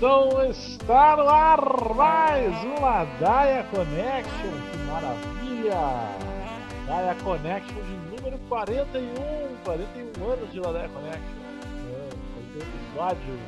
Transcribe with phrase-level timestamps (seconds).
[0.00, 5.76] Então está no ar mais uma Daia Connection, que maravilha!
[6.86, 9.04] Daia Connection de número 41,
[9.62, 11.38] 41 anos de Ladaia Connection.
[11.92, 12.08] É,
[12.62, 13.38] episódio.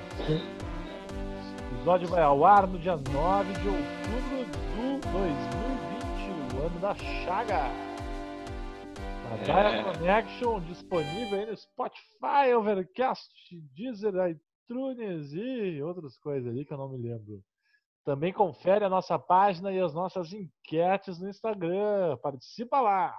[1.70, 6.94] O episódio vai ao ar no dia 9 de outubro de 2020, o ano da
[6.96, 7.62] Chaga.
[9.32, 9.82] A Daia é.
[9.84, 13.32] Connection disponível aí no Spotify, Overcast,
[13.74, 14.12] Deezer,
[14.62, 17.42] iTunes e outras coisas ali que eu não me lembro.
[18.04, 22.16] Também confere a nossa página e as nossas enquetes no Instagram.
[22.22, 23.14] Participa lá!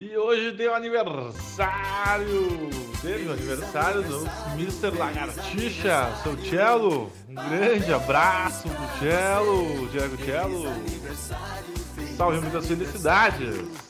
[0.00, 2.26] E hoje deu aniversário!
[3.00, 4.90] Teve o aniversário do Mr.
[4.98, 7.10] Lagartixa, seu Cello.
[7.28, 10.64] Um grande abraço do Cello, Diego Cello.
[12.16, 13.85] Salve muitas felicidades!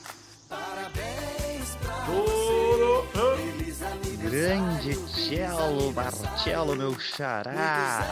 [4.37, 8.05] Grande Cello Marcello, meu xará.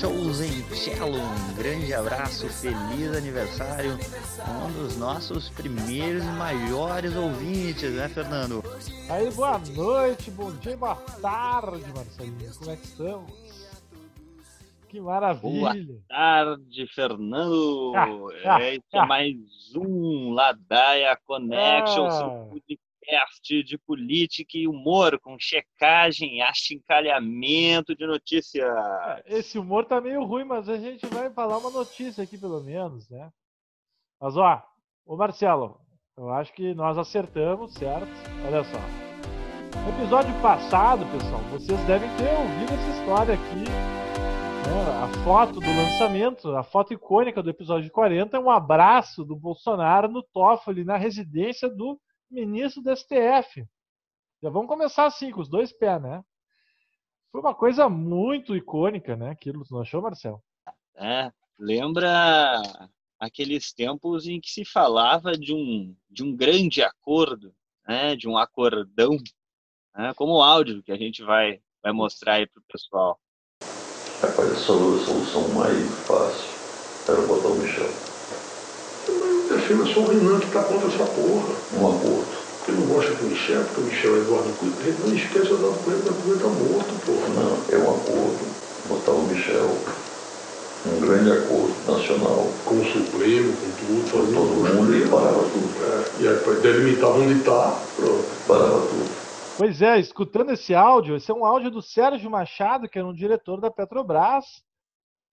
[0.00, 3.98] Chosen Cello, um grande abraço, feliz aniversário.
[4.48, 8.64] Um dos nossos primeiros e maiores ouvintes, né, Fernando?
[9.10, 12.54] Aí, boa noite, bom dia, boa tarde, Marcelinho.
[12.58, 13.68] Como é que estamos?
[14.88, 15.74] Que maravilha!
[15.84, 17.92] Boa tarde, Fernando!
[17.94, 19.02] Ah, ah, Esse ah.
[19.02, 19.36] é mais
[19.76, 22.62] um Ladaia Connection, seu
[23.02, 28.64] podcast de política e humor, com checagem, achincalhamento de notícias.
[28.64, 32.62] É, esse humor tá meio ruim, mas a gente vai falar uma notícia aqui, pelo
[32.62, 33.30] menos, né?
[34.20, 34.62] Mas, ó,
[35.04, 35.80] ô Marcelo,
[36.16, 38.08] eu acho que nós acertamos, certo?
[38.46, 38.78] Olha só.
[39.82, 44.02] No episódio passado, pessoal, vocês devem ter ouvido essa história aqui
[44.62, 49.34] né, a foto do lançamento, a foto icônica do episódio 40 é um abraço do
[49.34, 51.98] Bolsonaro no Toffoli, na residência do
[52.32, 53.66] ministro do STF.
[54.42, 56.24] Já vamos começar assim, com os dois pés, né?
[57.30, 59.30] Foi uma coisa muito icônica, né?
[59.30, 60.42] Aquilo, não achou, Marcelo?
[60.96, 62.60] É, lembra
[63.18, 67.54] aqueles tempos em que se falava de um, de um grande acordo,
[67.86, 68.16] né?
[68.16, 69.16] de um acordão,
[69.96, 70.12] né?
[70.14, 73.20] como o áudio que a gente vai, vai mostrar aí para o pessoal.
[74.20, 76.62] Rapaz, a solução mais fácil
[77.08, 78.11] era botar o Michel.
[79.52, 81.54] Mas defenda só o Renan que tá contra essa porra.
[81.74, 82.26] Um acordo.
[82.58, 84.96] Porque não gosta do Michel, porque o Michel é Eduardo Cunha.
[85.04, 87.28] Não esquece o Eduardo Cunha, o Eduardo Cunha tá morto, porra.
[87.28, 88.38] Não, é um acordo.
[88.88, 89.76] Botar o Michel.
[90.86, 92.48] Um grande acordo nacional.
[92.64, 94.10] Com o Supremo, com tudo.
[94.10, 95.68] Com todo mundo e parava tudo.
[95.84, 98.24] É, e aí delimitar onde tá, pronto.
[98.48, 99.10] Parava tudo.
[99.58, 103.14] Pois é, escutando esse áudio, esse é um áudio do Sérgio Machado, que era um
[103.14, 104.62] diretor da Petrobras,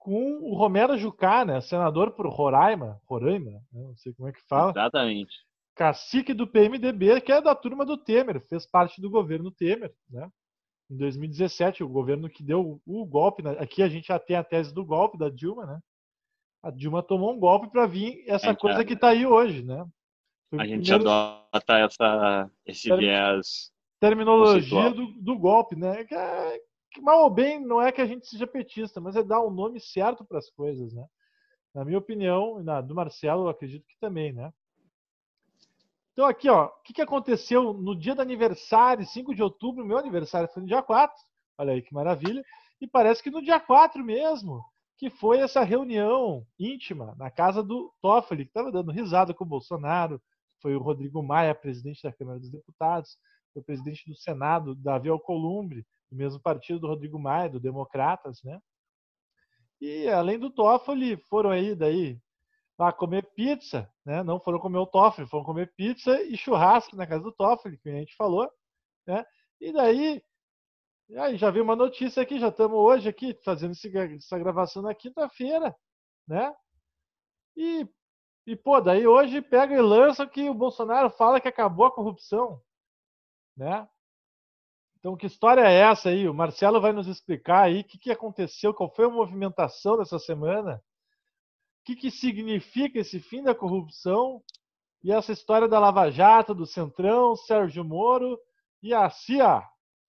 [0.09, 4.42] com o Romero Jucá, né, senador por Roraima, Roraima, né, não sei como é que
[4.50, 4.72] fala.
[4.72, 5.36] Exatamente.
[5.75, 10.28] Cacique do PMDB, que é da turma do Temer, fez parte do governo Temer, né?
[10.90, 13.52] Em 2017, o governo que deu o golpe, né?
[13.59, 15.80] aqui a gente já tem a tese do golpe da Dilma, né?
[16.64, 19.86] A Dilma tomou um golpe para vir essa coisa que está aí hoje, né?
[20.50, 21.08] Foi a gente primeiro...
[21.08, 26.03] adota essa, esse viés terminologia do, do, golpe, né?
[26.91, 29.51] Que, mal ou bem não é que a gente seja petista, mas é dar o
[29.51, 31.05] nome certo para as coisas, né?
[31.73, 34.51] Na minha opinião, e na do Marcelo, eu acredito que também, né?
[36.13, 39.97] Então aqui, ó, o que, que aconteceu no dia do aniversário, 5 de outubro, meu
[39.97, 41.16] aniversário foi no dia 4,
[41.57, 42.44] olha aí que maravilha,
[42.81, 44.61] e parece que no dia 4 mesmo,
[44.97, 49.47] que foi essa reunião íntima na casa do Toffoli, que estava dando risada com o
[49.47, 50.22] Bolsonaro,
[50.61, 53.17] foi o Rodrigo Maia, presidente da Câmara dos Deputados,
[53.53, 58.59] foi presidente do Senado, Davi Alcolumbre, do mesmo partido do Rodrigo Maia, do Democratas, né?
[59.81, 62.19] E além do Toffoli, foram aí daí
[62.78, 64.23] lá comer pizza, né?
[64.23, 67.90] Não foram comer o Toffoli, foram comer pizza e churrasco na casa do Toffoli, que
[67.90, 68.49] a gente falou,
[69.07, 69.25] né?
[69.59, 70.23] E daí,
[71.17, 75.75] aí já veio uma notícia aqui, já estamos hoje aqui fazendo essa gravação na quinta-feira,
[76.28, 76.53] né?
[77.55, 77.87] E,
[78.47, 82.61] e pô, daí hoje pega e lança que o Bolsonaro fala que acabou a corrupção
[83.59, 83.88] né?
[84.97, 86.28] Então, que história é essa aí?
[86.28, 90.17] O Marcelo vai nos explicar aí o que, que aconteceu, qual foi a movimentação dessa
[90.17, 90.82] semana,
[91.82, 94.41] o que, que significa esse fim da corrupção
[95.03, 98.38] e essa história da Lava Jato, do Centrão, Sérgio Moro
[98.82, 99.64] e a CIA.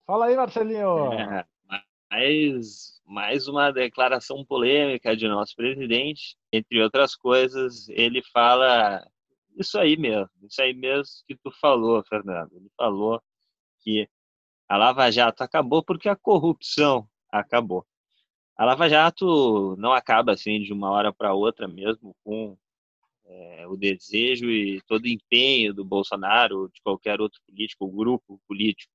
[0.06, 1.12] Fala aí, Marcelinho.
[1.12, 1.46] É,
[2.10, 6.36] mais, mais uma declaração polêmica de nosso presidente.
[6.52, 9.06] Entre outras coisas, ele fala
[9.56, 12.52] isso aí mesmo, isso aí mesmo que tu falou, Fernando.
[12.54, 13.22] Ele falou
[13.80, 14.08] que
[14.68, 17.86] a Lava Jato acabou porque a corrupção acabou.
[18.56, 22.56] A Lava Jato não acaba assim de uma hora para outra, mesmo com
[23.24, 27.90] é, o desejo e todo o empenho do Bolsonaro, ou de qualquer outro político, ou
[27.90, 28.92] grupo político,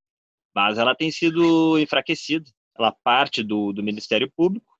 [0.53, 2.49] mas ela tem sido enfraquecida.
[2.77, 4.75] Ela parte do, do Ministério Público,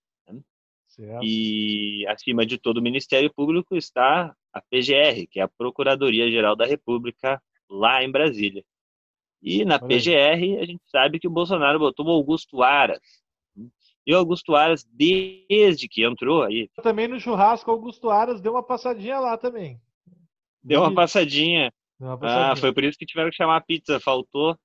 [0.95, 1.25] Certo.
[1.25, 6.55] E acima de todo o Ministério Público está a PGR, que é a Procuradoria Geral
[6.55, 8.63] da República, lá em Brasília.
[9.45, 12.99] E na PGR a gente sabe que o Bolsonaro botou o Augusto Aras.
[14.03, 16.67] E o Augusto Aras, desde que entrou aí.
[16.81, 19.79] Também no churrasco, o Augusto Aras deu uma passadinha lá também.
[20.63, 21.71] Deu uma passadinha.
[21.99, 22.53] Deu uma passadinha.
[22.53, 23.99] Ah, foi por isso que tiveram que chamar a pizza.
[23.99, 24.57] Faltou,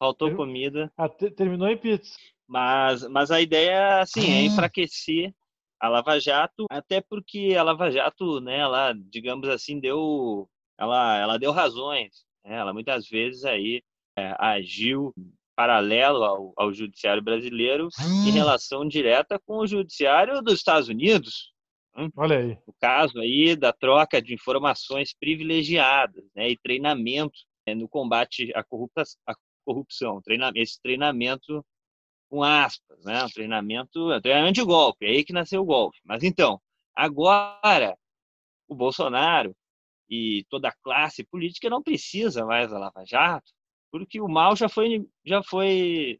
[0.00, 0.92] faltou comida.
[0.96, 2.16] Ah, terminou em pizza.
[2.44, 4.42] Mas, mas a ideia, assim, é ah.
[4.42, 5.32] enfraquecer
[5.78, 11.38] a Lava Jato, até porque a Lava Jato, né, ela, digamos assim, deu, ela, ela
[11.38, 12.24] deu razões.
[12.44, 12.56] Né?
[12.56, 13.82] Ela muitas vezes aí é,
[14.38, 15.14] agiu
[15.56, 17.88] paralelo ao, ao judiciário brasileiro
[18.26, 21.52] em relação direta com o judiciário dos Estados Unidos.
[21.96, 22.10] Né?
[22.16, 22.58] Olha aí.
[22.66, 28.60] O caso aí da troca de informações privilegiadas né, e treinamento né, no combate à,
[28.60, 29.34] à
[29.64, 30.20] corrupção.
[30.22, 31.64] Treina, esse treinamento
[32.28, 33.22] com aspas, né?
[33.22, 35.98] Um treinamento, um treinamento de golpe, é aí que nasceu o golpe.
[36.04, 36.60] Mas então,
[36.94, 37.96] agora
[38.66, 39.54] o Bolsonaro
[40.08, 43.52] e toda a classe política não precisa mais da Lava Jato,
[43.94, 46.18] porque o mal já foi já foi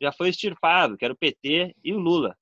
[0.00, 2.38] já foi extirpado, que era o PT e o Lula.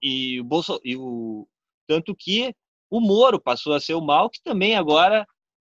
[0.00, 1.44] E o Bolso, e o
[1.84, 2.54] tanto que
[2.88, 5.26] o Moro passou a ser o mal, que também agora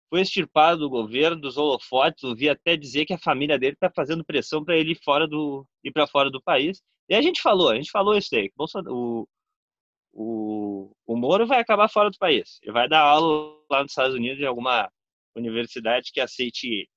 [0.09, 2.23] foi extirpado do governo, dos holofotes.
[2.23, 5.67] Ouvi até dizer que a família dele está fazendo pressão para ele ir fora do
[5.83, 6.81] ir para fora do país.
[7.09, 8.53] E a gente falou, a gente falou isso aí.
[8.57, 9.27] O,
[10.13, 12.61] o, o Moro vai acabar fora do país.
[12.63, 14.89] Ele vai dar aula lá nos Estados Unidos em alguma
[15.35, 16.89] universidade que aceite ele.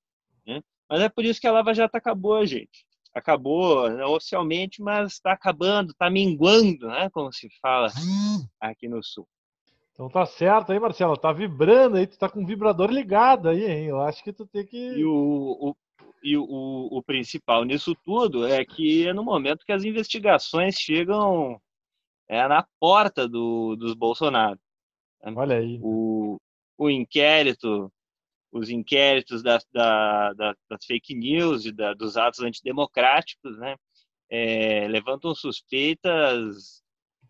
[0.46, 0.62] Né?
[0.94, 2.86] Mas é por isso que a Lava Jato acabou, gente.
[3.12, 7.10] Acabou né, oficialmente, mas está acabando, está minguando, né?
[7.10, 8.46] Como se fala hum.
[8.60, 9.26] aqui no Sul.
[9.92, 11.16] Então tá certo aí, Marcelo.
[11.16, 13.86] Tá vibrando aí, tu tá com o vibrador ligado aí, hein?
[13.86, 14.76] Eu acho que tu tem que.
[14.76, 15.76] E o, o,
[16.22, 16.44] e o,
[16.92, 21.60] o principal nisso tudo é que é no momento que as investigações chegam
[22.28, 24.60] é, na porta do, dos Bolsonaro.
[25.24, 25.80] Olha aí.
[25.82, 26.38] O,
[26.78, 27.92] o inquérito,
[28.54, 33.76] os inquéritos da, da, da, das fake news e da, dos atos antidemocráticos, né?
[34.30, 36.82] É, levantam suspeitas,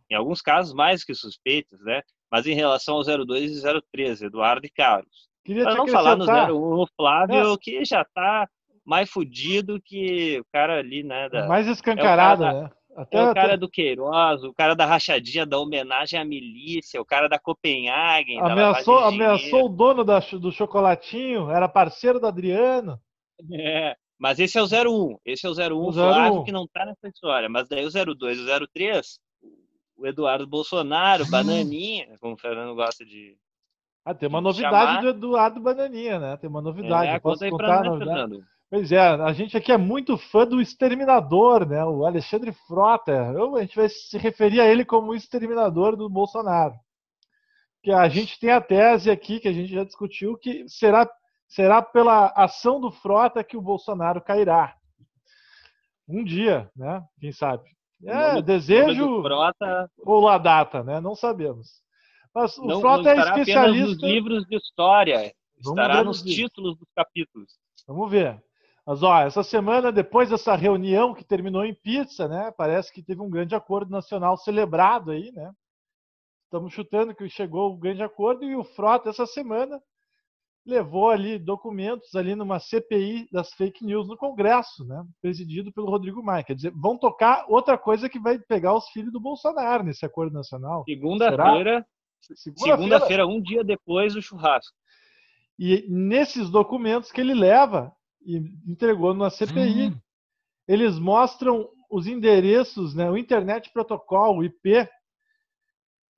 [0.08, 2.02] em alguns casos mais que suspeitas, né?
[2.34, 5.28] mas em relação ao 02 e 03, Eduardo e Carlos.
[5.44, 7.56] Para não falar no 01, o Flávio, é.
[7.60, 8.48] que já está
[8.84, 11.28] mais fudido que o cara ali, né?
[11.28, 12.70] Da, mais escancarado, é né?
[12.96, 13.56] Até, é o cara até...
[13.56, 18.40] do Queiroz, o cara da rachadinha, da homenagem à milícia, o cara da Copenhagen.
[18.40, 23.00] Ameaçou, da ameaçou o dono da, do chocolatinho, era parceiro do Adriano.
[23.52, 25.18] É, mas esse é o 01.
[25.24, 27.48] Esse é o 01, o Flávio, que não tá nessa história.
[27.48, 29.18] Mas daí o 02 e o 03
[29.96, 33.36] o Eduardo Bolsonaro, Bananinha, como o Fernando gosta de.
[34.04, 35.00] Ah, tem uma novidade chamar.
[35.00, 36.36] do Eduardo Bananinha, né?
[36.36, 37.10] Tem uma novidade.
[37.10, 38.20] É, Posso contar a novidade?
[38.20, 38.44] Fernando.
[38.74, 41.84] Pois é, a gente aqui é muito fã do Exterminador, né?
[41.84, 43.12] O Alexandre Frota.
[43.12, 46.74] Eu, a gente vai se referir a ele como o Exterminador do Bolsonaro.
[47.84, 51.08] Que a gente tem a tese aqui, que a gente já discutiu, que será,
[51.46, 54.74] será pela ação do Frota que o Bolsonaro cairá.
[56.08, 57.00] Um dia, né?
[57.20, 57.62] Quem sabe?
[58.04, 59.88] É, desejo Frota...
[60.00, 61.00] ou a data, né?
[61.00, 61.80] Não sabemos.
[62.34, 63.86] Mas o não, Frota não é especialista.
[63.86, 65.32] nos livros de história,
[65.62, 67.52] Vamos estará nos títulos dos capítulos.
[67.86, 68.42] Vamos ver.
[68.86, 72.52] Mas ó, essa semana, depois dessa reunião que terminou em pizza, né?
[72.56, 75.50] Parece que teve um grande acordo nacional celebrado aí, né?
[76.44, 79.80] Estamos chutando que chegou o um grande acordo e o Frota essa semana
[80.66, 85.02] levou ali documentos ali numa CPI das fake news no Congresso, né?
[85.20, 86.44] Presidido pelo Rodrigo Maia.
[86.44, 90.32] Quer dizer, vão tocar outra coisa que vai pegar os filhos do Bolsonaro nesse acordo
[90.32, 90.84] nacional.
[90.84, 91.86] Segunda-feira,
[92.20, 94.76] segunda-feira, segunda um dia depois do churrasco.
[95.58, 97.92] E nesses documentos que ele leva
[98.24, 100.00] e entregou na CPI, hum.
[100.66, 104.88] eles mostram os endereços, né, o Internet Protocol, o IP,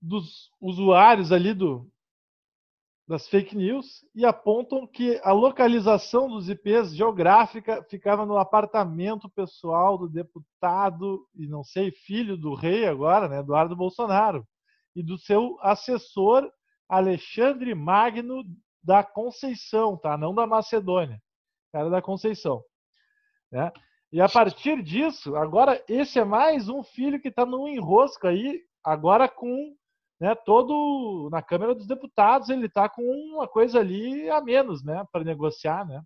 [0.01, 1.91] dos usuários ali do,
[3.07, 9.97] das fake news e apontam que a localização dos IPs geográfica ficava no apartamento pessoal
[9.97, 14.47] do deputado e não sei filho do rei agora, né, Eduardo Bolsonaro,
[14.95, 16.51] e do seu assessor
[16.89, 18.43] Alexandre Magno
[18.83, 20.17] da Conceição, tá?
[20.17, 21.21] Não da Macedônia,
[21.73, 22.63] cara da Conceição,
[23.51, 23.73] né?
[24.13, 28.63] E a partir disso, agora esse é mais um filho que está no enrosco aí,
[28.85, 29.75] agora com
[30.21, 35.05] né, todo na Câmara dos Deputados ele está com uma coisa ali a menos, né,
[35.13, 36.03] para negociar, né?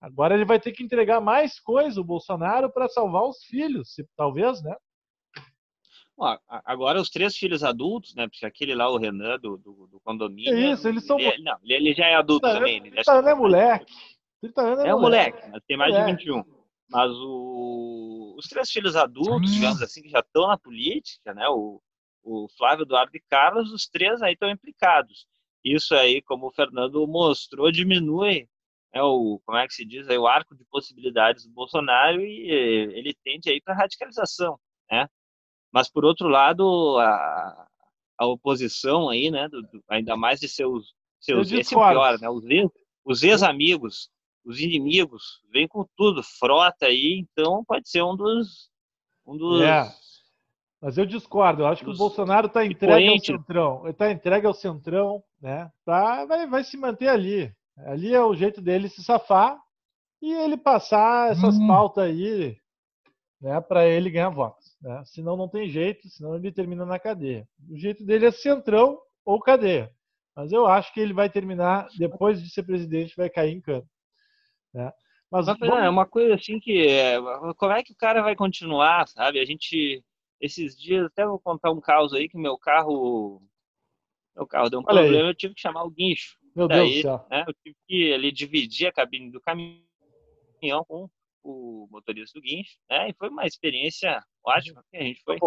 [0.00, 4.06] Agora ele vai ter que entregar mais coisa o Bolsonaro para salvar os filhos, se,
[4.16, 4.74] talvez, né?
[6.64, 8.28] agora os três filhos adultos, né?
[8.28, 10.54] Porque aquele lá, o Renan do, do, do condomínio.
[10.54, 11.18] É isso, eles são.
[11.18, 12.76] Ele, é, não, ele, já é adulto também.
[12.76, 13.92] Ele 30 anos é moleque.
[14.40, 15.36] 30 anos é, é moleque.
[15.36, 16.18] moleque, mas tem mais moleque.
[16.18, 16.44] de 21.
[16.88, 21.48] Mas o, os três filhos adultos, digamos assim, que já estão na política, né?
[21.48, 21.80] O,
[22.22, 25.26] o Flávio Eduardo e Carlos, os três aí estão implicados.
[25.64, 28.48] Isso aí, como o Fernando mostrou, diminui
[28.92, 32.50] é o como é que se diz aí, o arco de possibilidades do Bolsonaro e
[32.50, 34.58] ele tende aí para radicalização,
[34.90, 35.08] né?
[35.72, 37.68] Mas por outro lado a,
[38.18, 42.28] a oposição aí, né, do, do, ainda mais de seus seus esse é pior, né,
[42.28, 42.68] os ex,
[43.04, 44.10] os ex-amigos,
[44.44, 48.70] os inimigos, vem com tudo, frota aí, então pode ser um dos
[49.26, 49.86] um dos é.
[50.80, 54.46] Mas eu discordo, eu acho que o Bolsonaro está entregue ao centrão, ele está entregue
[54.46, 55.70] ao centrão, né?
[55.84, 57.52] Tá, vai, vai se manter ali.
[57.76, 59.58] Ali é o jeito dele se safar
[60.22, 61.66] e ele passar essas hum.
[61.66, 62.56] pautas aí,
[63.40, 64.76] né, para ele ganhar votos.
[64.80, 65.02] Né?
[65.04, 67.46] Senão não tem jeito, senão ele termina na cadeia.
[67.70, 69.90] O jeito dele é centrão ou cadeia.
[70.34, 73.86] Mas eu acho que ele vai terminar, depois de ser presidente, vai cair em campo.
[74.72, 74.92] Né?
[75.30, 75.68] Mas vamos...
[75.68, 77.16] é uma coisa assim que é,
[77.56, 79.38] como é que o cara vai continuar, sabe?
[79.38, 80.04] A gente
[80.40, 83.42] esses dias até vou contar um caso aí que meu carro
[84.34, 85.30] meu carro deu um Olha problema, aí.
[85.30, 86.38] eu tive que chamar o guincho.
[86.56, 87.26] Meu Daí, Deus do céu.
[87.30, 91.08] Né, eu tive que ele dividir a cabine do caminhão com
[91.42, 93.10] o motorista do guincho, né?
[93.10, 95.38] E foi uma experiência ótima, que a gente foi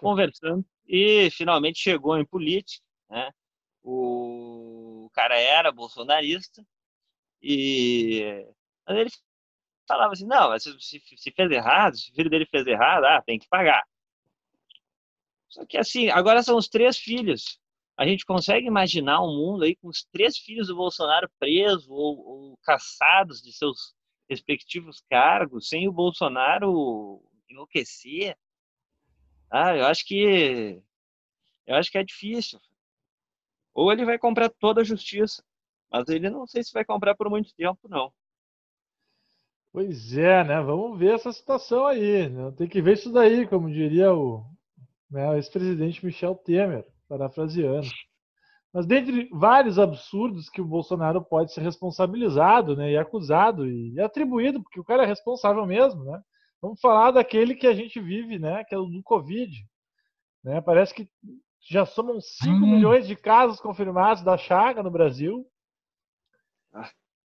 [0.00, 3.30] conversando e finalmente chegou em política, né?
[3.82, 6.62] O cara era bolsonarista
[7.42, 8.46] e
[8.98, 9.10] ele
[9.88, 10.78] falava assim, não, se,
[11.16, 13.82] se fez errado, se o filho dele fez errado, ah, tem que pagar.
[15.48, 17.60] Só que assim, agora são os três filhos
[18.00, 22.18] a gente consegue imaginar um mundo aí com os três filhos do Bolsonaro presos ou,
[22.26, 23.94] ou caçados de seus
[24.26, 28.38] respectivos cargos, sem o Bolsonaro enlouquecer?
[29.50, 30.82] Ah, eu acho que
[31.66, 32.58] eu acho que é difícil.
[33.74, 35.44] Ou ele vai comprar toda a justiça,
[35.92, 38.10] mas ele não sei se vai comprar por muito tempo, não.
[39.72, 40.60] Pois é, né?
[40.60, 42.28] Vamos ver essa situação aí.
[42.28, 42.52] Né?
[42.56, 44.44] Tem que ver isso daí, como diria o,
[45.10, 47.88] né, o ex-presidente Michel Temer parafraseando.
[48.72, 54.62] Mas dentre vários absurdos que o Bolsonaro pode ser responsabilizado, né, e acusado e atribuído,
[54.62, 56.20] porque o cara é responsável mesmo, né?
[56.62, 59.52] Vamos falar daquele que a gente vive, né, que é o do Covid,
[60.44, 60.60] né?
[60.60, 61.08] Parece que
[61.68, 62.74] já somam 5 hum.
[62.74, 65.44] milhões de casos confirmados da chaga no Brasil.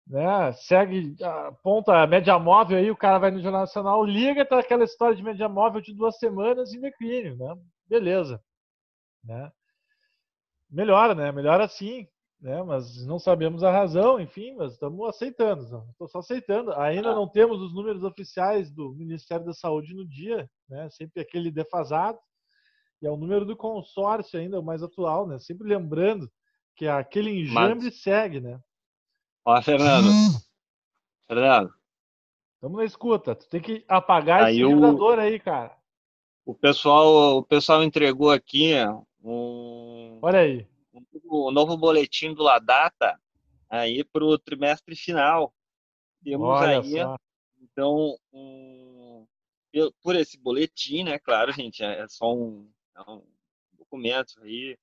[0.05, 0.51] Né?
[0.53, 4.83] Segue, aponta a média móvel aí, o cara vai no Jornal Nacional, liga, tá aquela
[4.83, 7.55] história de média móvel de duas semanas em declínio, né?
[7.87, 8.41] Beleza.
[9.23, 9.51] Né?
[10.73, 11.31] melhora, né?
[11.31, 12.07] Melhora sim,
[12.41, 12.61] né?
[12.63, 15.63] Mas não sabemos a razão, enfim, mas estamos aceitando.
[15.91, 16.73] Estou só aceitando.
[16.73, 17.15] Ainda ah.
[17.15, 20.89] não temos os números oficiais do Ministério da Saúde no dia, né?
[20.89, 22.17] Sempre aquele defasado.
[23.01, 25.37] E é o número do consórcio ainda o mais atual, né?
[25.39, 26.29] Sempre lembrando
[26.75, 28.01] que aquele enjambre mas...
[28.01, 28.59] segue, né?
[29.45, 30.07] Ó, Fernando.
[30.07, 30.39] Hum.
[31.27, 31.73] Fernando.
[32.55, 33.35] Estamos na escuta.
[33.35, 35.09] Tu tem que apagar aí esse o...
[35.19, 35.77] aí, cara.
[36.45, 38.73] O pessoal, o pessoal entregou aqui
[39.21, 40.67] um, Olha aí.
[41.29, 43.19] Um, novo boletim do Ladata
[43.69, 45.53] aí para o trimestre final.
[46.23, 47.17] Temos Olha aí, só.
[47.61, 49.25] então, um,
[50.01, 51.19] por esse boletim, né?
[51.19, 53.21] Claro, gente, é, é só um, é um
[53.73, 54.77] documento aí,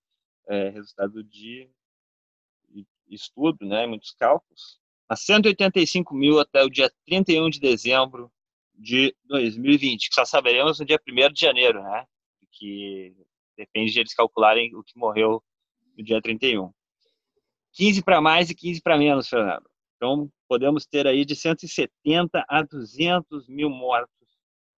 [0.48, 1.70] é, resultado de
[3.14, 3.86] estudo, né?
[3.86, 4.78] Muitos cálculos.
[5.08, 8.30] A 185 mil até o dia 31 de dezembro
[8.74, 12.06] de 2020, que só saberemos no dia 1 de janeiro, né?
[12.52, 13.14] Que
[13.60, 15.42] Depende de eles calcularem o que morreu
[15.94, 16.72] no dia 31.
[17.74, 19.68] 15 para mais e 15 para menos, Fernando.
[19.96, 24.10] Então, podemos ter aí de 170 a 200 mil mortos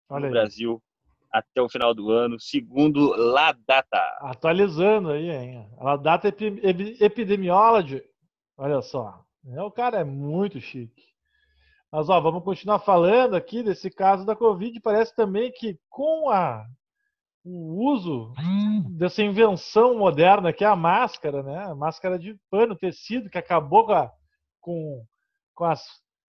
[0.08, 0.32] Olha no aí.
[0.32, 0.82] Brasil
[1.30, 3.99] até o final do ano, segundo La Data.
[4.22, 5.68] Atualizando aí, hein?
[5.78, 8.02] La Data Epidemiology.
[8.61, 9.25] Olha só.
[9.47, 11.02] É, o cara é muito chique.
[11.90, 14.79] Mas ó, vamos continuar falando aqui desse caso da Covid.
[14.81, 16.67] Parece também que com a
[17.43, 18.85] o uso hum.
[18.99, 21.64] dessa invenção moderna que é a máscara, né?
[21.64, 24.12] A máscara de pano, tecido, que acabou com, a,
[24.61, 25.07] com,
[25.55, 25.83] com as,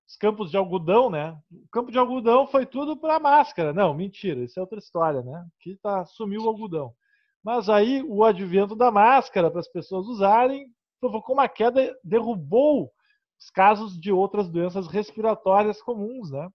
[0.07, 1.37] os campos de algodão, né?
[1.51, 3.73] O campo de algodão foi tudo para máscara.
[3.73, 5.45] Não, mentira, isso é outra história, né?
[5.59, 6.93] Que tá, sumiu o algodão.
[7.43, 12.93] Mas aí o advento da máscara para as pessoas usarem provocou uma queda, derrubou
[13.37, 16.47] os casos de outras doenças respiratórias comuns, né?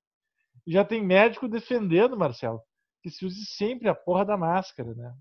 [0.64, 2.62] E já tem médico defendendo, Marcelo,
[3.02, 5.12] que se use sempre a porra da máscara, né?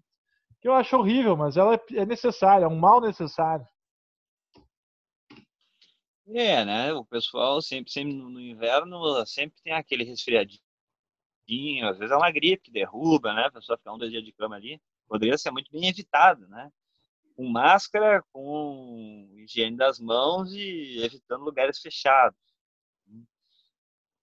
[0.61, 3.67] Que eu acho horrível, mas ela é, é necessária, é um mal necessário.
[6.27, 6.93] É, né?
[6.93, 10.59] O pessoal sempre, sempre no inverno sempre tem aquele resfriadinho,
[11.87, 13.45] às vezes é uma gripe que derruba, né?
[13.45, 14.79] A pessoa fica um, dois dias de cama ali.
[15.07, 16.71] Poderia ser muito bem evitado, né?
[17.35, 22.37] Com máscara, com higiene das mãos e evitando lugares fechados.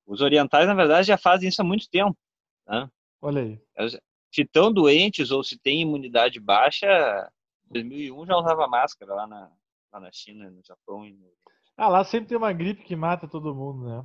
[0.06, 2.16] Os orientais, na verdade, já fazem isso há muito tempo.
[2.66, 2.90] Né?
[3.20, 3.60] Olha aí.
[4.30, 7.30] se estão doentes ou se têm imunidade baixa,
[7.70, 9.52] 2001 já usava máscara lá na,
[9.92, 11.30] lá na China, no Japão e no...
[11.76, 14.04] Ah, lá sempre tem uma gripe que mata todo mundo, né?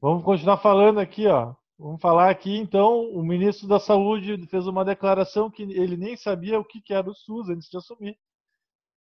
[0.00, 1.54] Vamos continuar falando aqui, ó.
[1.78, 6.58] Vamos falar aqui, então, o ministro da Saúde fez uma declaração que ele nem sabia
[6.58, 8.16] o que era o SUS antes de assumir.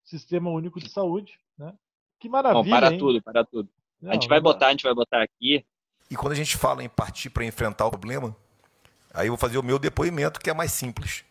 [0.03, 1.75] Sistema Único de Saúde, né?
[2.19, 2.99] Que maravilha, Bom, para hein?
[2.99, 3.69] tudo, para tudo.
[4.01, 5.65] Não, a gente vai botar, a gente vai botar aqui.
[6.11, 8.35] E quando a gente fala em partir para enfrentar o problema,
[9.13, 11.25] aí eu vou fazer o meu depoimento, que é mais simples.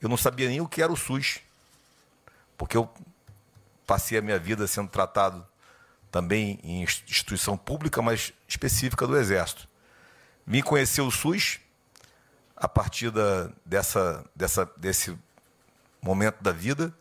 [0.00, 1.40] Eu não sabia nem o que era o SUS,
[2.56, 2.88] porque eu
[3.86, 5.46] passei a minha vida sendo tratado
[6.10, 9.68] também em instituição pública, mas específica do Exército.
[10.46, 11.60] Vim conhecer o SUS
[12.54, 15.18] a partir da, dessa, dessa, desse
[16.00, 16.96] momento da vida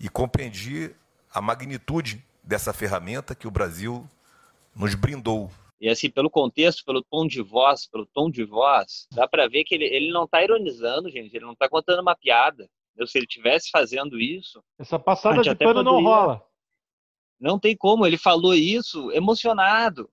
[0.00, 0.94] e compreendi
[1.32, 4.08] a magnitude dessa ferramenta que o Brasil
[4.74, 5.50] nos brindou.
[5.80, 9.64] E assim, pelo contexto, pelo tom de voz, pelo tom de voz, dá para ver
[9.64, 12.68] que ele, ele não está ironizando, gente, ele não está contando uma piada.
[12.96, 14.62] Eu, se ele tivesse fazendo isso.
[14.78, 16.42] Essa passada de pano não rola.
[17.38, 20.10] Não tem como, ele falou isso emocionado.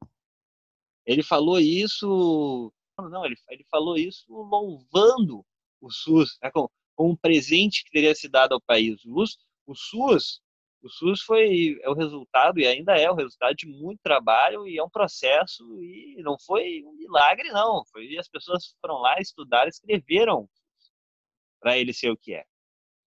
[1.05, 2.73] Ele falou isso.
[2.97, 5.45] Não, ele, ele falou isso louvando
[5.81, 9.03] o SUS, né, com, com um presente que teria se dado ao país.
[9.05, 9.23] O,
[9.67, 10.41] o SUS
[10.85, 14.77] o SUS foi é o resultado e ainda é o resultado de muito trabalho e
[14.77, 19.67] é um processo e não foi um milagre não foi as pessoas foram lá estudaram
[19.67, 20.47] escreveram
[21.59, 22.45] para ele ser o que é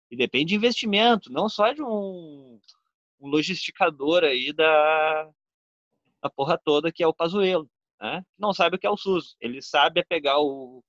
[0.08, 2.60] e depende de investimento não só de um,
[3.20, 5.28] um logisticador aí da,
[6.22, 7.68] da porra toda que é o Pazuello
[8.04, 10.82] né não sabe o que é o SUS ele sabe é pegar o,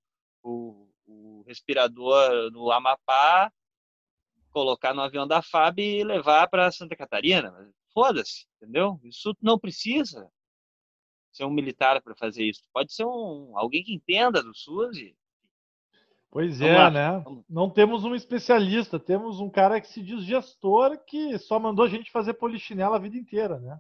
[0.43, 3.51] o, o respirador no Amapá
[4.55, 7.53] colocar no avião da FAB e levar para Santa Catarina.
[7.93, 8.97] Foda-se, entendeu?
[9.03, 10.31] Isso não precisa
[11.29, 12.61] ser um militar para fazer isso.
[12.71, 14.97] Pode ser um alguém que entenda do SUS.
[14.97, 15.13] E...
[16.31, 16.89] Pois Vamos é, lá.
[16.89, 17.25] né?
[17.49, 21.89] Não temos um especialista, temos um cara que se diz gestor que só mandou a
[21.89, 23.77] gente fazer polichinela a vida inteira, né?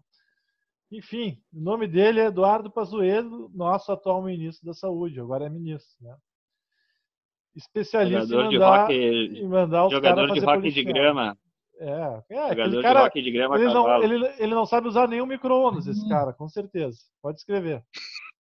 [0.91, 5.95] Enfim, o nome dele é Eduardo Pazuello, nosso atual ministro da Saúde, agora é ministro,
[6.01, 6.15] né?
[7.55, 11.37] especialista jogador em mandar, rock, em mandar os jogador de rock de grama.
[11.77, 15.07] É, é jogador cara, de rock de grama ele não, ele, ele não sabe usar
[15.07, 16.97] nenhum micro-ondas, esse cara, com certeza.
[17.21, 17.83] Pode escrever.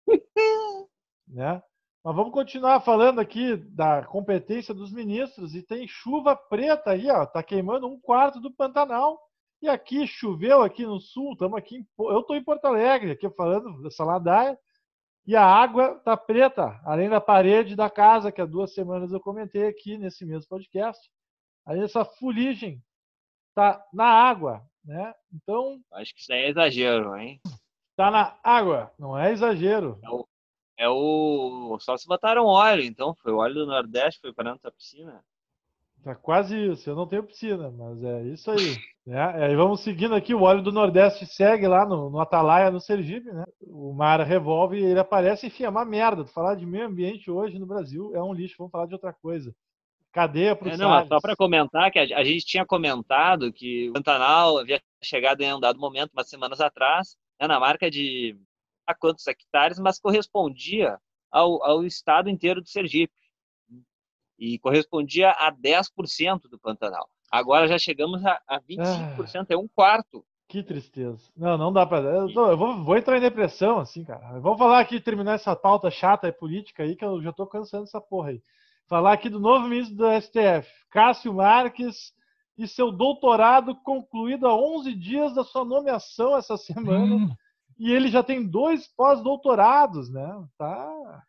[1.29, 1.63] né?
[2.05, 7.25] Mas vamos continuar falando aqui da competência dos ministros e tem chuva preta aí, ó,
[7.25, 9.19] tá queimando um quarto do Pantanal.
[9.63, 13.31] E aqui choveu aqui no sul, estamos aqui, em, eu estou em Porto Alegre, aqui
[13.31, 14.59] falando dessa ladaia.
[15.25, 19.21] E a água está preta, além da parede da casa, que há duas semanas eu
[19.21, 21.09] comentei aqui nesse mesmo podcast.
[21.65, 22.83] Aí essa fuligem
[23.51, 25.15] está na água, né?
[25.33, 25.81] Então.
[25.93, 27.41] Acho que isso aí é exagero, hein?
[27.93, 29.97] Está na água, não é exagero.
[30.03, 30.29] É o,
[30.77, 31.79] é o.
[31.79, 33.15] Só se botaram óleo, então.
[33.15, 35.25] Foi o óleo do Nordeste, foi para dentro da piscina.
[36.03, 36.91] Tá quase isso.
[36.91, 38.77] Eu não tenho piscina, mas é isso aí.
[39.07, 39.47] né?
[39.47, 40.35] Aí vamos seguindo aqui.
[40.35, 43.45] O óleo do Nordeste segue lá no, no Atalaia, no Sergipe, né?
[43.61, 45.47] O mar revolve e ele aparece.
[45.47, 46.25] Enfim, é uma merda.
[46.27, 48.57] Falar de meio ambiente hoje no Brasil é um lixo.
[48.59, 49.55] Vamos falar de outra coisa.
[50.13, 53.53] Cadeia para o é, Não, é só para comentar que a, a, gente tinha comentado
[53.53, 57.91] que o Pantanal havia chegado em um dado momento, umas semanas atrás, né, na marca
[57.91, 58.37] de
[58.87, 60.99] a quantos hectares, mas correspondia
[61.31, 63.15] ao, ao estado inteiro do Sergipe
[64.43, 67.09] e correspondia a 10% do Pantanal.
[67.31, 70.25] Agora já chegamos a, a 25%, ah, é um quarto.
[70.49, 71.31] Que tristeza.
[71.37, 72.09] Não, não dá para.
[72.09, 74.41] Eu, eu vou, vou, entrar em depressão, assim, cara.
[74.41, 77.85] Vamos falar aqui, terminar essa pauta chata e política aí, que eu já tô cansando
[77.85, 78.43] dessa porra aí.
[78.89, 82.13] Falar aqui do novo ministro do STF, Cássio Marques,
[82.59, 87.15] e seu doutorado concluído há 11 dias da sua nomeação essa semana.
[87.15, 87.31] Hum.
[87.79, 90.45] E ele já tem dois pós-doutorados, né?
[90.59, 91.23] Tá.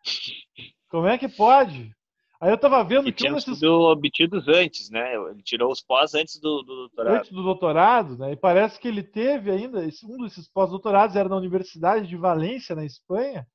[0.90, 1.96] Como é que pode?
[2.44, 3.64] Aí eu tava vendo que, que um desses...
[3.64, 5.16] obtidos antes, né?
[5.16, 7.16] Ele tirou os pós antes do, do, doutorado.
[7.16, 8.34] Antes do doutorado, né?
[8.34, 12.84] E parece que ele teve ainda, um desses pós-doutorados era na Universidade de Valência, na
[12.84, 13.48] Espanha,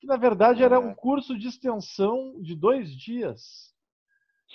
[0.00, 0.94] que na verdade era um é.
[0.94, 3.74] curso de extensão de dois dias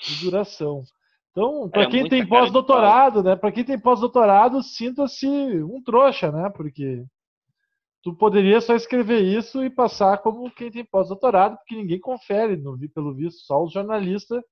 [0.02, 0.82] de duração.
[1.30, 3.36] Então, para quem tem pós-doutorado, né?
[3.36, 6.50] Para quem tem pós-doutorado, sinta-se um trouxa, né?
[6.50, 7.06] Porque
[8.06, 12.78] tu poderia só escrever isso e passar como quem tem pós-doutorado, porque ninguém confere, no,
[12.90, 14.44] pelo visto, só os jornalistas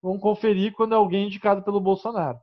[0.00, 2.38] vão conferir quando é alguém indicado pelo Bolsonaro.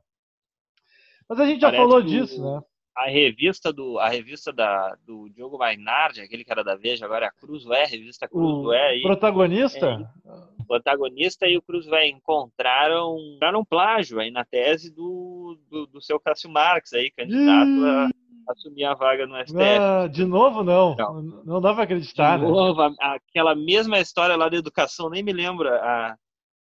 [1.26, 2.62] Mas a gente já Parece falou disso, o, né?
[2.94, 7.28] A revista do a revista da, do Diogo Mainardi, aquele cara da Veja, agora é
[7.28, 8.98] a Cruzoé, a revista Cruzoé.
[8.98, 10.12] O protagonista?
[10.26, 10.30] É,
[10.60, 16.02] o protagonista e o Cruzoé encontraram, encontraram um plágio aí na tese do, do, do
[16.02, 18.10] seu Cássio Marques aí, candidato a
[18.48, 19.58] assumir a vaga no STF.
[19.58, 20.94] Ah, de novo, não.
[20.96, 22.38] Não, não dá para acreditar.
[22.38, 22.50] De né?
[22.50, 26.16] novo, aquela mesma história lá da educação, nem me lembro a,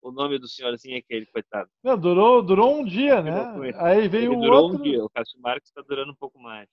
[0.03, 1.69] o nome do senhorzinho aquele, coitado.
[1.83, 3.73] Não, durou, durou um dia, né?
[3.77, 4.79] Aí veio o durou outro...
[4.79, 6.69] um dia, o Cássio Marques está durando um pouco mais.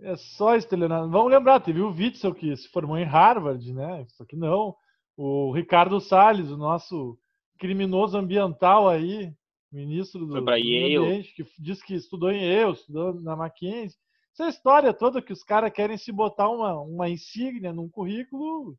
[0.00, 1.10] É só estelionato.
[1.10, 4.06] Vamos lembrar, teve o Witzel que se formou em Harvard, né?
[4.08, 4.74] Só que não.
[5.16, 7.18] O Ricardo Salles, o nosso
[7.58, 9.30] criminoso ambiental aí,
[9.70, 13.98] ministro do, do Ambiente, que disse que estudou em Yale, estudou na Mackenzie.
[14.32, 18.76] Essa história toda que os caras querem se botar uma, uma insígnia num currículo,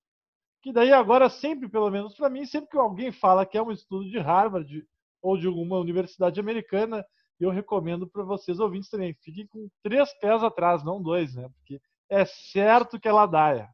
[0.62, 3.72] que daí agora sempre, pelo menos para mim, sempre que alguém fala que é um
[3.72, 4.86] estudo de Harvard
[5.22, 7.06] ou de alguma universidade americana,
[7.40, 11.50] eu recomendo para vocês ouvintes também, fiquem com três pés atrás, não dois, né?
[11.56, 13.70] Porque é certo que é ladaia.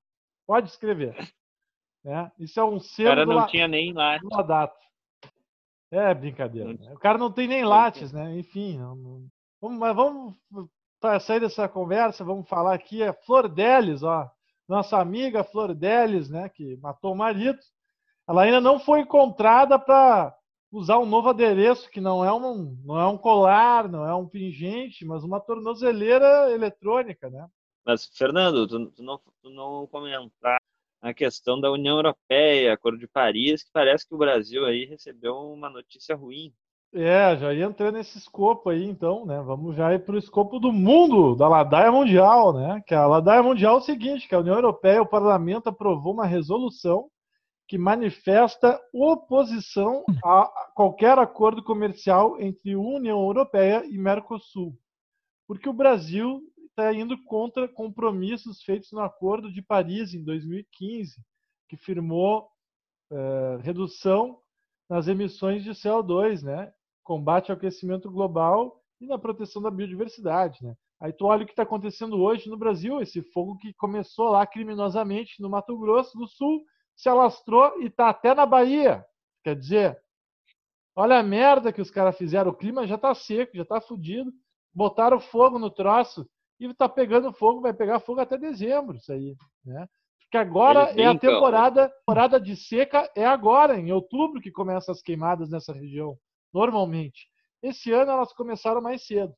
[0.45, 1.15] Pode escrever.
[2.03, 2.31] Né?
[2.39, 3.09] Isso é um selo.
[3.09, 4.17] O cara não tinha nem lá.
[5.91, 6.73] É brincadeira.
[6.73, 6.93] Né?
[6.93, 8.37] O cara não tem nem lattes, né?
[8.37, 9.27] Enfim, não...
[9.59, 10.35] Vamos, mas vamos
[10.99, 14.29] para sair dessa conversa, vamos falar aqui a Flor Delis, ó,
[14.67, 17.60] nossa amiga Flor Delis, né, que matou o marido.
[18.27, 20.36] Ela ainda não foi encontrada para
[20.71, 24.27] usar um novo adereço que não é um não é um colar, não é um
[24.27, 27.47] pingente, mas uma tornozeleira eletrônica, né?
[27.86, 30.57] Mas Fernando, tu, tu não tu não comentar
[31.01, 35.36] a questão da União Europeia, Acordo de Paris, que parece que o Brasil aí recebeu
[35.38, 36.53] uma notícia ruim.
[36.93, 39.41] É, já ia entrar nesse escopo aí, então, né?
[39.41, 42.82] Vamos já ir para o escopo do mundo, da Ladaia Mundial, né?
[42.88, 46.26] Que a Ladaia Mundial é o seguinte, que a União Europeia, o Parlamento aprovou uma
[46.26, 47.10] resolução
[47.67, 54.73] que manifesta oposição a qualquer acordo comercial entre União Europeia e Mercosul,
[55.45, 61.21] porque o Brasil está indo contra compromissos feitos no Acordo de Paris em 2015,
[61.67, 62.47] que firmou
[63.12, 64.39] é, redução
[64.89, 66.71] nas emissões de CO2, né?
[67.07, 70.61] Combate ao aquecimento global e na proteção da biodiversidade.
[70.61, 70.75] Né?
[70.99, 74.45] Aí tu olha o que está acontecendo hoje no Brasil, esse fogo que começou lá
[74.45, 76.65] criminosamente no Mato Grosso do Sul,
[76.97, 79.05] se alastrou e está até na Bahia.
[79.41, 79.97] Quer dizer,
[80.93, 84.29] olha a merda que os caras fizeram, o clima já está seco, já está fudido,
[84.73, 89.35] botaram fogo no troço, e está pegando fogo, vai pegar fogo até dezembro, isso aí,
[89.63, 89.87] né?
[90.21, 95.01] Porque agora é a temporada, temporada de seca é agora, em outubro, que começam as
[95.01, 96.17] queimadas nessa região,
[96.57, 97.29] normalmente.
[97.61, 99.35] Esse ano elas começaram mais cedo.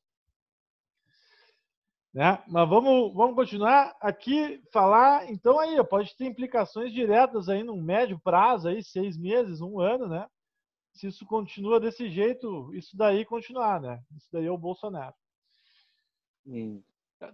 [2.12, 2.42] Né?
[2.48, 8.18] Mas vamos, vamos continuar aqui, falar, então aí, pode ter implicações diretas aí num médio
[8.18, 10.26] prazo, aí, seis meses, um ano, né?
[10.92, 14.02] Se isso continua desse jeito, isso daí continuar, né?
[14.16, 15.14] Isso daí é o Bolsonaro.
[16.44, 16.82] Hum.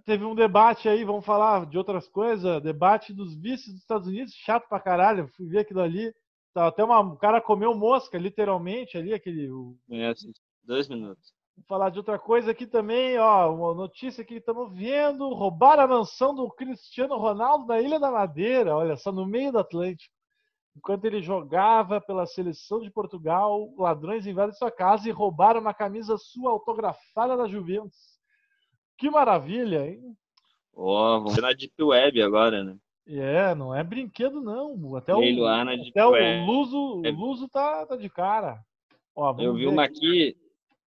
[0.04, 4.34] Teve um debate aí, vamos falar de outras coisas, debate dos vices dos Estados Unidos,
[4.34, 6.12] chato pra caralho, fui ver aquilo ali.
[6.56, 9.50] Tá, até uma, o cara comeu mosca, literalmente, ali, aquele.
[9.50, 9.76] O...
[9.90, 10.14] É,
[10.64, 11.34] dois minutos.
[11.54, 15.86] Vamos falar de outra coisa aqui também, ó, uma notícia que estamos vendo, roubaram a
[15.86, 20.14] mansão do Cristiano Ronaldo na Ilha da Madeira, olha só, no meio do Atlântico.
[20.74, 26.16] Enquanto ele jogava pela seleção de Portugal, ladrões invadem sua casa e roubaram uma camisa
[26.16, 28.18] sua autografada da Juventus.
[28.96, 30.00] Que maravilha, hein?
[30.74, 32.78] Ó, oh, vamos ver na Deep Web agora, né?
[33.08, 34.96] É, não é brinquedo, não.
[34.96, 37.10] Até o, até o Luso, é...
[37.10, 38.60] Luso tá, tá de cara.
[39.14, 40.36] Ó, eu vi uma aqui,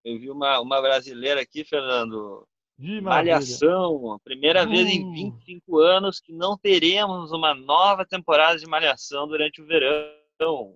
[0.03, 2.45] eu vi uma, uma brasileira aqui, Fernando.
[2.77, 4.69] De Malhação, a primeira uh.
[4.69, 10.75] vez em 25 anos que não teremos uma nova temporada de Malhação durante o verão.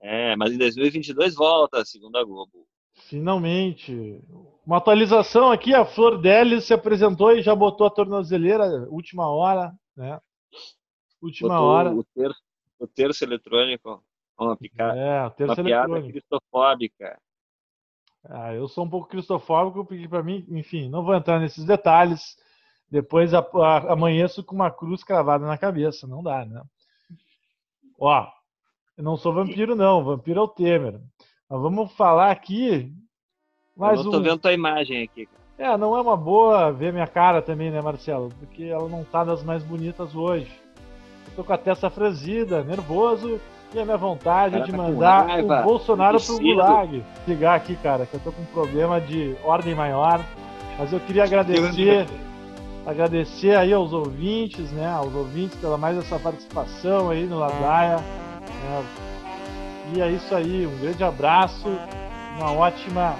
[0.00, 2.66] É, mas em 2022 volta, segundo a Globo.
[3.08, 4.20] Finalmente.
[4.64, 9.72] Uma atualização aqui, a Flor Delis se apresentou e já botou a tornozeleira, última hora,
[9.96, 10.20] né?
[11.24, 11.94] Última botou hora.
[11.94, 12.42] O terço,
[12.78, 14.02] o terço eletrônico,
[14.38, 14.98] uma picada.
[14.98, 16.08] É, o terço uma eletrônico.
[16.08, 17.18] cristofóbica.
[18.26, 22.36] Ah, eu sou um pouco cristofóbico, porque para mim, enfim, não vou entrar nesses detalhes.
[22.90, 26.62] Depois a, a, amanheço com uma cruz cravada na cabeça, não dá, né?
[27.98, 28.26] Ó,
[28.96, 31.00] eu não sou vampiro não, vampiro é o Temer.
[31.48, 32.92] Mas vamos falar aqui
[33.76, 34.22] mais eu não tô um...
[34.22, 35.28] vendo tua imagem aqui.
[35.58, 38.30] É, não é uma boa ver minha cara também, né, Marcelo?
[38.38, 40.50] Porque ela não tá das mais bonitas hoje.
[41.36, 43.40] Tô com a testa franzida, nervoso,
[43.74, 47.04] e a minha vontade de tá mandar o Bolsonaro pro Gulag.
[47.26, 50.20] Ligar aqui, cara, que eu tô com um problema de ordem maior.
[50.78, 52.06] Mas eu queria agradecer,
[52.86, 57.96] agradecer aí aos ouvintes, né, aos ouvintes pela mais essa participação aí no Ladaia.
[57.96, 58.84] Né?
[59.94, 61.68] E é isso aí, um grande abraço,
[62.38, 63.14] uma ótima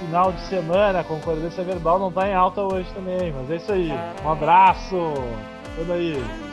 [0.00, 3.72] final de semana, a concordância verbal não está em alta hoje também, mas é isso
[3.72, 3.92] aí.
[4.24, 4.96] Um abraço,
[5.76, 6.49] tudo aí.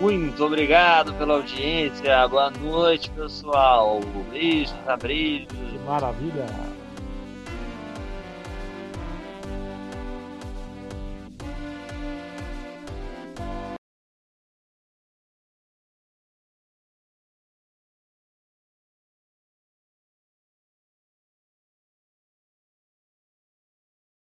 [0.00, 5.46] Muito obrigado pela audiência, boa noite pessoal, beijos, abraços.
[5.48, 6.75] Que maravilha.